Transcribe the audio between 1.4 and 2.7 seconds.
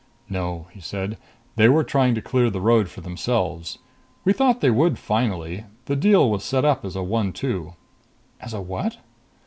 "They were trying to clear the